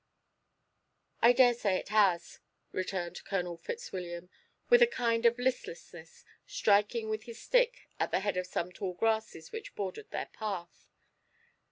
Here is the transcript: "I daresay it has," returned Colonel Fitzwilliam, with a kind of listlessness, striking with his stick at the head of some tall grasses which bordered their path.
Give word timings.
"I 1.21 1.31
daresay 1.31 1.75
it 1.77 1.89
has," 1.89 2.39
returned 2.71 3.23
Colonel 3.23 3.55
Fitzwilliam, 3.55 4.31
with 4.67 4.81
a 4.81 4.87
kind 4.87 5.27
of 5.27 5.37
listlessness, 5.37 6.25
striking 6.47 7.07
with 7.07 7.25
his 7.25 7.39
stick 7.39 7.87
at 7.99 8.09
the 8.09 8.21
head 8.21 8.35
of 8.35 8.47
some 8.47 8.71
tall 8.71 8.95
grasses 8.95 9.51
which 9.51 9.75
bordered 9.75 10.09
their 10.09 10.31
path. 10.33 10.89